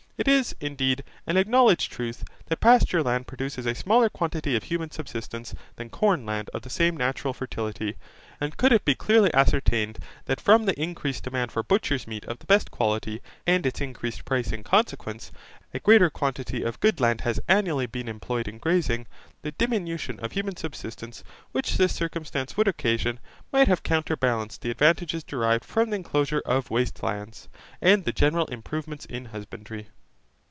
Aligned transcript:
It 0.17 0.27
is, 0.27 0.55
indeed, 0.59 1.03
an 1.25 1.35
acknowledged 1.35 1.91
truth, 1.91 2.23
that 2.45 2.59
pasture 2.59 3.01
land 3.01 3.25
produces 3.25 3.65
a 3.65 3.73
smaller 3.73 4.07
quantity 4.07 4.55
of 4.55 4.61
human 4.65 4.91
subsistence 4.91 5.55
than 5.77 5.89
corn 5.89 6.27
land 6.27 6.47
of 6.53 6.61
the 6.61 6.69
same 6.69 6.95
natural 6.95 7.33
fertility, 7.33 7.95
and 8.39 8.55
could 8.55 8.71
it 8.71 8.85
be 8.85 8.93
clearly 8.93 9.33
ascertained 9.33 9.97
that 10.25 10.39
from 10.39 10.65
the 10.65 10.79
increased 10.79 11.23
demand 11.23 11.51
for 11.51 11.63
butchers' 11.63 12.05
meat 12.05 12.23
of 12.25 12.37
the 12.37 12.45
best 12.45 12.69
quality, 12.69 13.19
and 13.47 13.65
its 13.65 13.81
increased 13.81 14.23
price 14.23 14.51
in 14.51 14.63
consequence, 14.63 15.31
a 15.73 15.79
greater 15.79 16.11
quantity 16.11 16.61
of 16.61 16.79
good 16.81 17.01
land 17.01 17.21
has 17.21 17.39
annually 17.47 17.87
been 17.87 18.07
employed 18.07 18.47
in 18.47 18.59
grazing, 18.59 19.07
the 19.41 19.53
diminution 19.53 20.19
of 20.19 20.33
human 20.33 20.55
subsistence, 20.55 21.23
which 21.51 21.77
this 21.77 21.95
circumstance 21.95 22.55
would 22.55 22.67
occasion, 22.67 23.19
might 23.51 23.67
have 23.67 23.81
counterbalanced 23.81 24.61
the 24.61 24.69
advantages 24.69 25.23
derived 25.23 25.65
from 25.65 25.89
the 25.89 25.95
enclosure 25.95 26.43
of 26.45 26.69
waste 26.69 27.01
lands, 27.01 27.49
and 27.81 28.05
the 28.05 28.13
general 28.13 28.45
improvements 28.49 29.05
in 29.07 29.25
husbandry. 29.25 29.87